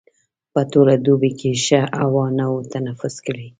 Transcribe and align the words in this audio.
په 0.53 0.61
ټوله 0.71 0.95
دوبي 1.05 1.31
کې 1.39 1.51
ښه 1.65 1.79
هوا 2.01 2.25
نه 2.37 2.45
وه 2.51 2.61
تنفس 2.73 3.15
کړې. 3.25 3.47